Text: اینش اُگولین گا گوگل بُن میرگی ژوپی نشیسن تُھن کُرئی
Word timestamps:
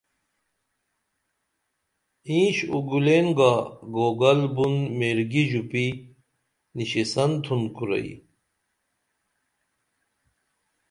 اینش 2.27 2.57
اُگولین 2.75 3.27
گا 3.37 3.53
گوگل 3.95 4.39
بُن 4.55 4.73
میرگی 4.97 5.43
ژوپی 5.51 5.87
نشیسن 6.75 7.31
تُھن 7.43 7.61
کُرئی 7.75 8.13